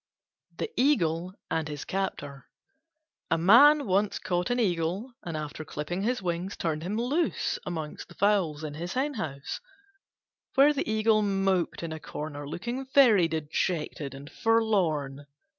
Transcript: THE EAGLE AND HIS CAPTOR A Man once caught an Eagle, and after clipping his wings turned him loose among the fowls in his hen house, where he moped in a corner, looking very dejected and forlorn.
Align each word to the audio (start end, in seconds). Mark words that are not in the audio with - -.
THE 0.57 0.71
EAGLE 0.81 1.35
AND 1.51 1.67
HIS 1.67 1.85
CAPTOR 1.85 2.47
A 3.29 3.37
Man 3.37 3.85
once 3.85 4.17
caught 4.17 4.49
an 4.49 4.59
Eagle, 4.59 5.13
and 5.23 5.37
after 5.37 5.63
clipping 5.63 6.01
his 6.01 6.23
wings 6.23 6.57
turned 6.57 6.81
him 6.81 6.97
loose 6.97 7.59
among 7.67 7.99
the 8.07 8.15
fowls 8.15 8.63
in 8.63 8.73
his 8.73 8.93
hen 8.93 9.13
house, 9.13 9.59
where 10.55 10.73
he 10.73 11.03
moped 11.03 11.83
in 11.83 11.91
a 11.93 11.99
corner, 11.99 12.49
looking 12.49 12.87
very 12.95 13.27
dejected 13.27 14.15
and 14.15 14.31
forlorn. 14.31 15.27